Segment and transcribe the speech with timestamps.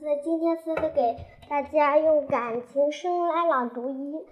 [0.00, 1.14] 思今天思思给
[1.50, 4.26] 大家用感情声来朗读一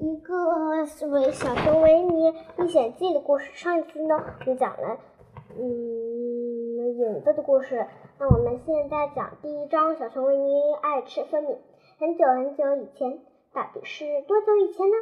[0.00, 3.52] 一个是为小熊维尼历险记的故事。
[3.52, 4.98] 上一次呢，我们讲了
[5.58, 7.86] 嗯影子的故事，
[8.18, 11.50] 那我们现在讲第一章小熊维尼爱吃蜂蜜。
[11.98, 13.20] 很久很久以前，
[13.52, 14.94] 到底是多久以前呢？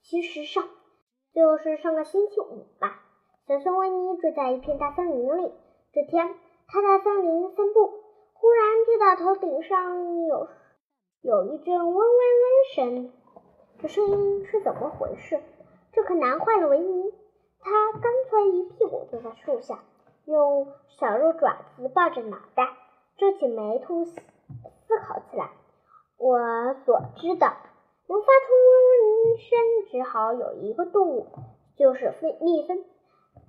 [0.00, 0.64] 其实上
[1.34, 3.02] 就是上个星期五吧。
[3.46, 5.52] 小熊维尼住在一片大森林里，
[5.92, 6.26] 这天
[6.68, 7.99] 他在森林散步。
[8.40, 10.48] 忽然听到头顶上有
[11.20, 13.12] 有一阵嗡嗡嗡声，
[13.82, 15.38] 这声音是怎么回事？
[15.92, 17.12] 这可难坏了维尼。
[17.60, 19.80] 他干脆一屁股坐在树下，
[20.24, 20.68] 用
[20.98, 22.66] 小肉爪子抱着脑袋，
[23.18, 24.18] 皱起眉头思
[25.06, 25.50] 考起来。
[26.16, 26.38] 我
[26.86, 27.46] 所知的
[28.08, 29.58] 能发出嗡嗡声，
[29.90, 31.26] 只好有一个动物，
[31.76, 32.86] 就是蜜蜜蜂。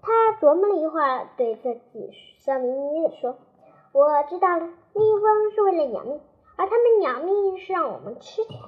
[0.01, 3.37] 他琢磨了一会儿，对自己笑眯眯地说。
[3.93, 6.19] 我知道了，蜜蜂是为了养蜜，
[6.57, 8.59] 而它们养蜜是让我们吃甜。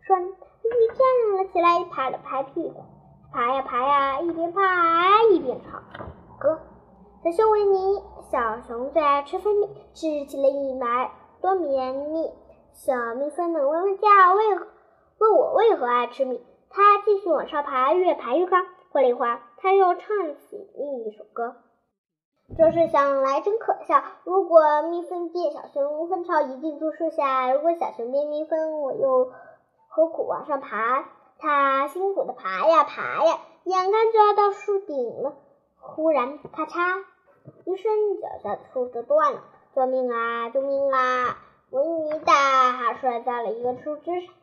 [0.00, 2.82] 说完，蜜站了起来，拍了拍屁股，
[3.32, 5.82] 爬呀爬呀，一边爬一边唱
[6.38, 6.58] 歌。
[7.22, 12.30] 小熊维尼，小熊最爱吃蜂蜜，吃起了一买多绵密。
[12.72, 14.54] 小蜜蜂们嗡嗡叫，为
[15.18, 16.40] 问我为何爱吃蜜？
[16.70, 18.56] 它继续往上爬，越爬越高。
[18.90, 21.56] 过了一会儿，它又唱起另一首歌。
[22.58, 24.02] 这事想来真可笑。
[24.24, 29.32] 如果蜜蜂变小熊，蜂巢一定住树下；如果小熊变蜜蜂，我又
[29.88, 31.04] 何苦往上爬？
[31.38, 35.34] 它辛苦的爬呀爬呀，眼看就要到树顶了。
[35.78, 37.04] 忽然，咔嚓
[37.64, 39.42] 一声，脚下的树枝断了。
[39.74, 40.50] 救命啊！
[40.50, 41.38] 救命啊！
[41.70, 44.34] 维尼大喊，摔在了一个树枝上。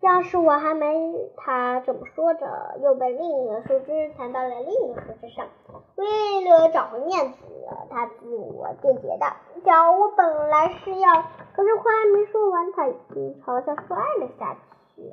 [0.00, 1.30] 要是我还没……
[1.36, 2.46] 他这么说着，
[2.82, 5.46] 又被另一个树枝弹到了另一个树枝上。
[5.96, 7.36] 为了找回面子，
[7.90, 9.26] 他自我辩解道
[9.66, 14.56] ：“脚我本来是要……”可是话还没说完，他已经朝下摔了下
[14.94, 15.12] 去。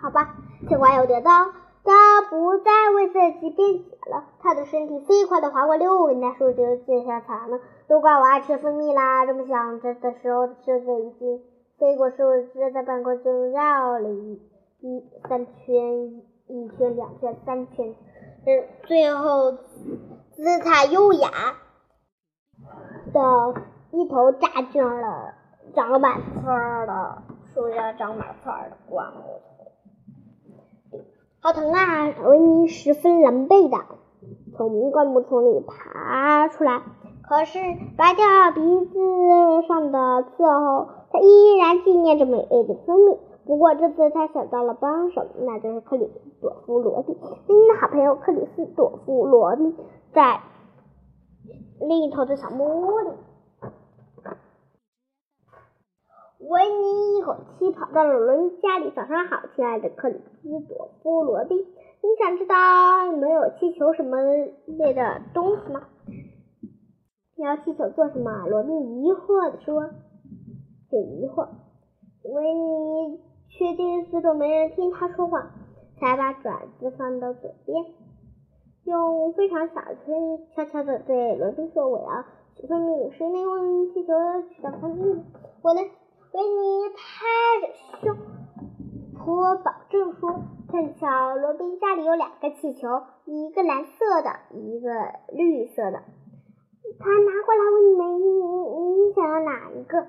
[0.00, 0.36] 好吧，
[0.68, 1.30] 尽管有点糟，
[1.84, 4.26] 他不再为自己辩解了。
[4.40, 9.26] 他的身体飞快地划过六根大树枝，接下来呢，都怪我爱吃蜂蜜啦！
[9.26, 11.42] 这么想着的时候，身子已经。
[11.82, 12.16] 飞过树
[12.54, 14.40] 枝，在半空中绕了一
[14.82, 17.92] 一三圈，一圈两圈三圈，
[18.86, 21.28] 最后姿态优雅
[23.12, 23.20] 的
[23.90, 25.34] 一头扎进了
[25.74, 27.22] 长满刺儿的
[27.52, 29.20] 树上长满刺儿的灌木
[29.56, 31.02] 丛。
[31.40, 32.14] 好疼啊！
[32.28, 33.76] 维尼十分狼狈的
[34.56, 36.80] 从灌木丛里爬出来，
[37.28, 37.58] 可是
[37.96, 41.01] 拔掉鼻子上的刺后。
[41.12, 47.14] 他依然纪念着美味的蜂蜜，不过这次他想到了帮手，那就是克里斯朵夫罗宾。
[47.20, 49.76] 维尼的好朋友克里斯朵夫罗宾
[50.14, 50.40] 在
[51.80, 53.10] 另一头的小木屋里。
[56.38, 58.90] 维尼一口气跑到了罗宾家里。
[58.96, 64.16] 早上好，亲爱的克里斯朵夫罗宾，你想知道有没有气球什么
[64.66, 65.82] 类的东西吗？
[67.36, 68.46] 你要气球做什么？
[68.48, 69.90] 罗宾疑惑地说。
[70.92, 71.48] 这一会儿，
[72.22, 75.50] 维尼确定四周没人听他说话，
[75.98, 77.82] 才把爪子放到嘴边，
[78.84, 82.24] 用非常小的声音悄悄地对罗宾说：“我要
[82.56, 84.12] 取蜂蜜，谁能用气球
[84.50, 85.24] 取到蜂蜜？
[85.62, 85.80] 我呢？”
[86.34, 87.00] 维尼拍
[87.62, 88.16] 着胸
[89.18, 92.88] 脯保证说：“碰巧罗宾家里有两个气球，
[93.24, 94.90] 一个蓝色的，一个
[95.32, 96.02] 绿色的。”
[97.00, 98.28] 他拿过来问维尼
[99.08, 100.06] ：“你想要哪一个？”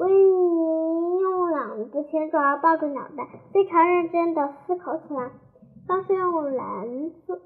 [0.00, 5.30] 维尼用两只前爪抱住脑袋，非常认真的思考起来。
[5.90, 7.38] 要是用蓝色，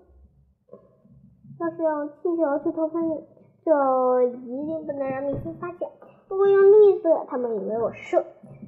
[1.59, 3.25] 要是用气球去偷蜂蜜，
[3.65, 5.91] 就一定不能让蜜蜂发现。
[6.28, 8.22] 如果用绿色，他们以为我是；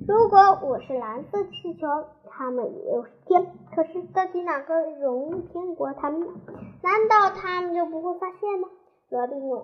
[0.08, 0.36] 如果
[0.68, 1.86] 我是蓝色气球，
[2.24, 3.46] 他们以为我是天。
[3.72, 6.26] 可是到底哪个容易骗过他们？
[6.82, 8.68] 难道他们就不会发现吗？
[9.10, 9.62] 罗宾问。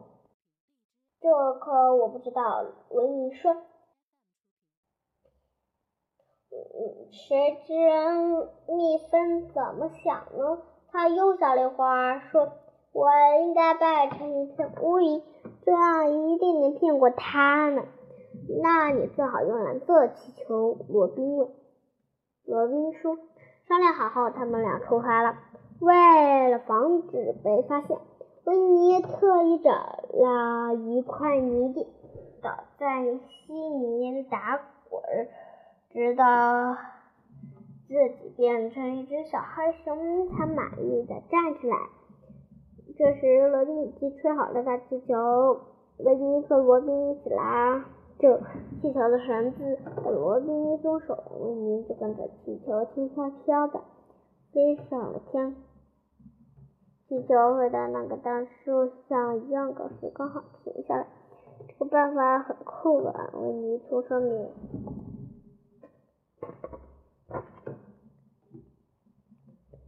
[1.20, 2.64] 这可我不知道。
[2.90, 3.56] 维尼说。
[7.10, 7.74] 谁知
[8.72, 10.58] 蜜蜂怎么想呢？
[10.90, 12.52] 他又想了一会儿，说
[12.92, 13.08] ：“我
[13.40, 15.22] 应该扮成一片乌云，
[15.64, 17.82] 这样一定能骗过他呢。”
[18.62, 20.76] 那你最好用蓝色气球。
[20.88, 21.48] 罗宾问。
[22.44, 23.16] 罗宾说
[23.68, 25.36] ：“商量好后，他们俩出发了。
[25.80, 27.96] 为了防止被发现，
[28.44, 31.86] 维尼特意找了一块泥地，
[32.42, 35.28] 倒在稀泥打滚儿。”
[35.92, 36.74] 直到
[37.86, 41.76] 自己变成一只小黑熊，才满意的站起来。
[42.96, 45.60] 这时，罗宾已经吹好了大气球，
[45.98, 47.84] 维尼和罗宾一起拉
[48.18, 48.40] 着
[48.80, 53.82] 气球的绳子，罗宾一松手，维尼就跟着气球轻飘飘的
[54.52, 55.54] 飞上了天。
[57.08, 61.06] 气球回到那个大树上一样高时，刚好停下来。
[61.68, 63.30] 这个办法很酷吧？
[63.34, 64.50] 维尼从上面。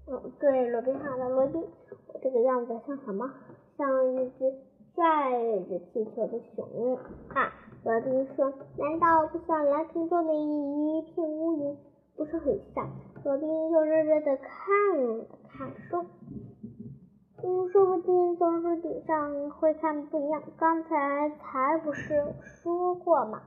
[0.07, 1.63] 嗯，对，罗宾汉的，罗宾，
[2.09, 3.31] 我这个样子像什么？
[3.77, 4.53] 像一只
[4.95, 5.33] 拽
[5.69, 6.97] 着气球的熊
[7.29, 7.53] 啊！
[7.85, 11.77] 罗宾说：“难道不像蓝天中的一一片乌云？
[12.17, 12.89] 不是很像？”
[13.25, 16.05] 罗宾又认真的看了看，说
[17.43, 20.43] ：“嗯，说不定从树顶上会看不一样。
[20.57, 23.43] 刚才才不是说过吗？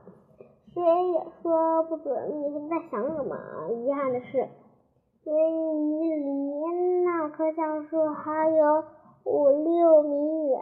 [0.74, 3.36] 谁也说不准你在想什么。
[3.70, 4.46] 遗憾的是，
[5.28, 8.84] 维尼离那棵橡树还有。”
[9.24, 10.58] 五六米远，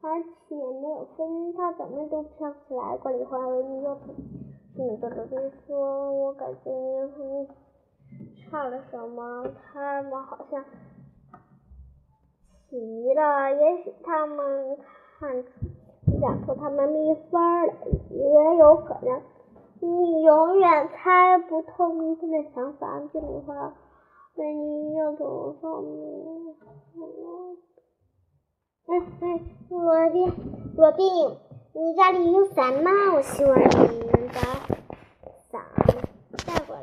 [0.00, 2.96] 而且没有风，它怎么都飘起来。
[2.96, 3.94] 过了一会儿，维尼又
[4.74, 7.46] 听见罗宾说：“我感觉蜜蜂
[8.50, 10.64] 差了什么，他们好像
[12.70, 13.52] 齐了。
[13.52, 14.78] 也许他们
[15.18, 15.50] 看出
[16.18, 17.74] 想出他们蜜蜂了，
[18.08, 19.20] 也有可能。
[19.80, 23.74] 你永远猜不透蜜蜂的想法。”这句话，
[24.38, 26.54] 维尼又从上面。
[28.86, 30.32] 嗯嗯，罗宾，
[30.76, 31.36] 罗宾，
[31.72, 32.90] 你家里有伞吗？
[33.16, 34.40] 我希望你能把
[35.50, 35.60] 伞
[36.46, 36.82] 带过来，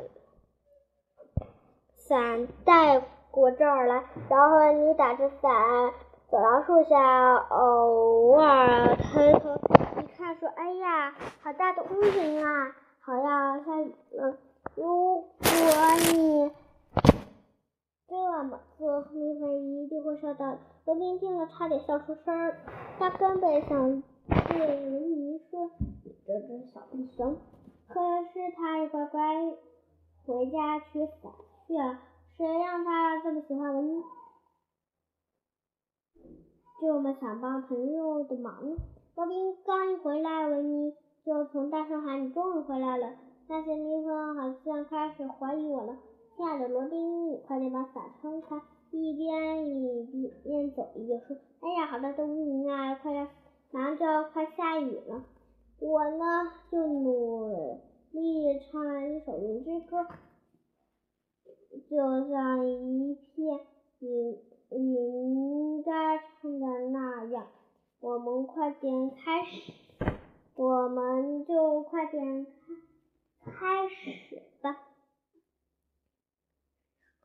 [1.96, 3.00] 伞带
[3.30, 5.92] 过这儿来，然后你打着伞
[6.30, 14.36] 走到树下，偶尔抬头一看，说：“哎呀，好大的乌云啊，好要下雨了。”
[14.76, 15.26] 如果
[16.12, 16.50] 你
[18.08, 20.56] 这么做，蜜蜂一定会收到。
[20.84, 22.58] 罗宾听了，差点笑出声儿。
[22.98, 24.02] 他根本想
[24.48, 25.70] 对维尼说
[26.24, 27.36] ：“这只小笨熊。”
[27.88, 28.00] 可
[28.32, 29.20] 是他乖乖
[30.24, 31.32] 回家取伞
[31.66, 31.98] 去了。
[32.36, 34.02] 谁让他这么喜欢维尼？
[36.80, 38.76] 这么想帮朋友的忙呢？
[39.16, 40.94] 罗宾刚一回来，维尼
[41.24, 43.14] 就从大声喊：“你终于回来了！”
[43.48, 45.96] 那些蜜蜂好像开始怀疑我了。
[46.36, 48.60] 亲爱的罗宾，你快点把伞撑开。
[48.90, 52.94] 一边一边走一边说：“哎呀，好大的乌云啊！
[52.96, 53.26] 快要
[53.70, 55.24] 马上就要快下雨了。”
[55.80, 57.80] 我呢，就努
[58.10, 60.02] 力唱一首《云之歌》，
[61.88, 63.58] 就像一片
[64.00, 64.38] 云
[64.70, 67.46] 云该唱的那样。
[68.00, 69.72] 我们快点开始，
[70.54, 74.76] 我们就快点开开始吧。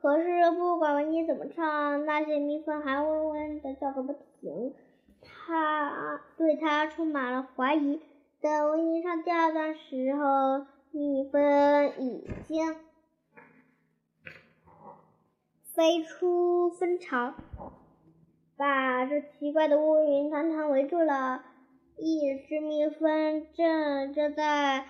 [0.01, 4.73] 可是不管维尼怎么唱，那些蜜蜂还嗡嗡的叫个不停，
[5.21, 8.01] 他对他充满了怀疑。
[8.41, 11.39] 等维尼唱第二段时候，蜜蜂
[11.99, 12.75] 已经
[15.75, 17.35] 飞出蜂巢，
[18.57, 21.43] 把这奇怪的乌云团团围住了。
[21.97, 24.85] 一只蜜蜂正正在。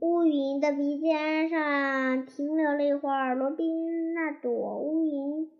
[0.00, 5.50] 乌云的鼻尖上停留了一会儿，罗宾那朵乌云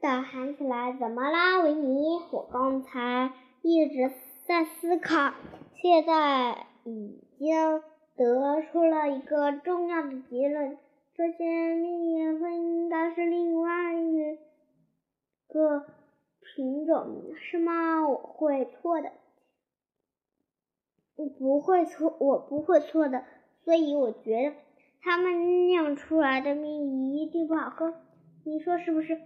[0.00, 2.18] 的喊起来：“怎么啦，维尼？
[2.30, 4.10] 我刚才一直
[4.46, 5.34] 在思考，
[5.74, 7.82] 现在已经
[8.16, 10.78] 得出了一个重要的结论：
[11.14, 14.38] 这些蜜蜂应该是另外一
[15.48, 15.84] 个
[16.40, 18.08] 品种，是吗？
[18.08, 19.12] 我会错的，
[21.16, 23.22] 我不会错，我不会错的。”
[23.64, 24.56] 所以我觉得
[25.00, 27.94] 他们酿出来的蜜一定不好喝，
[28.44, 29.20] 你说是不是？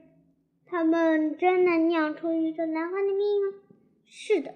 [0.67, 3.59] 他们真的酿出一个难喝的蜜吗？
[4.05, 4.55] 是的，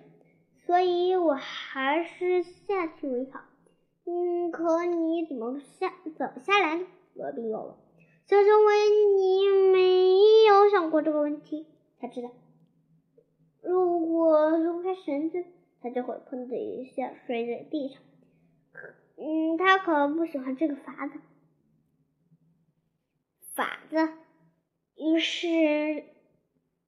[0.66, 3.40] 所以我还是下去为好。
[4.06, 6.86] 嗯，可你怎么下走下来呢？
[7.14, 7.74] 罗宾问。
[8.26, 8.74] 小熊维
[9.16, 11.66] 尼没有想过这个问题，
[12.00, 12.30] 他知道，
[13.62, 15.44] 如果松开绳子，
[15.80, 18.00] 他就会砰的一下摔在地上。
[19.22, 21.20] 嗯，他可不喜欢这个法子。
[23.54, 24.08] 法子，
[24.96, 26.04] 于是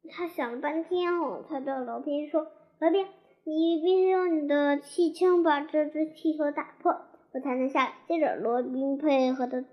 [0.08, 2.46] 他想了半天后，他对罗宾说
[2.80, 3.06] ：“罗宾，
[3.44, 7.02] 你必须用你的气枪把这只气球打破，
[7.34, 9.66] 我才能下来。”接着，罗宾配合的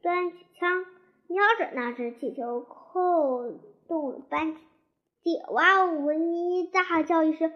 [0.00, 0.86] 端起枪，
[1.26, 3.52] 瞄着那只气球，扣
[3.86, 4.62] 动了扳机。
[5.50, 5.98] 哇哦！
[6.06, 7.52] 维尼大叫一声：“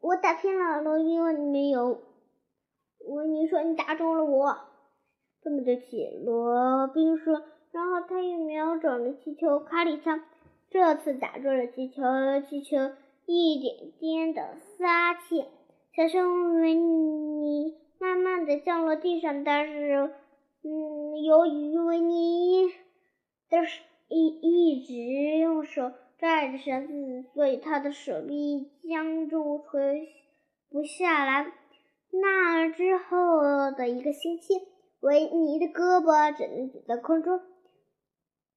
[0.00, 2.02] 我打偏了！”罗宾问：“没有？”
[3.06, 4.56] 维尼说：“你打中了我，
[5.42, 7.42] 这么对不起。”罗宾说，
[7.72, 10.22] 然后他又瞄准了气球，卡里枪，
[10.70, 12.02] 这次打中了气球，
[12.48, 12.76] 气球
[13.26, 15.44] 一点点的撒气，
[15.94, 20.10] 小熊维尼慢慢的降落地上，但是，
[20.62, 22.68] 嗯，由于维尼
[23.48, 23.58] 的
[24.08, 24.94] 一一直
[25.38, 30.08] 用手拽着绳子，所以他的手臂僵住，垂
[30.70, 31.52] 不下来。
[32.20, 34.54] 那之后的一个星期，
[35.00, 37.40] 维尼的胳膊只能举在空中，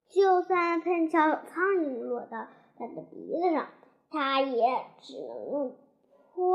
[0.09, 2.47] 就算碰巧有苍蝇落到
[2.77, 3.67] 他的鼻子上，
[4.09, 4.63] 他也
[5.01, 5.75] 只能用
[6.33, 6.53] 扑。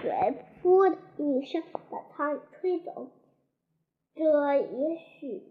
[0.00, 0.10] 嘴
[0.62, 3.08] “噗”的一声把苍蝇吹走，
[4.14, 5.42] 这也许，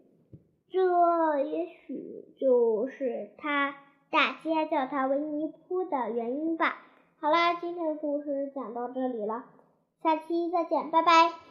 [0.70, 3.76] 这也许就是他
[4.10, 6.82] 大家叫他维尼扑的原因吧。
[7.20, 9.46] 好啦，今天的故事讲到这里了，
[10.02, 11.49] 下期再见，拜拜。